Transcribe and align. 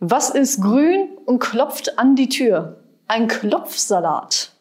Was 0.00 0.30
ist 0.30 0.62
grün 0.62 1.08
und 1.26 1.40
klopft 1.40 1.98
an 1.98 2.14
die 2.14 2.28
Tür? 2.28 2.76
Ein 3.08 3.26
Klopfsalat. 3.26 4.52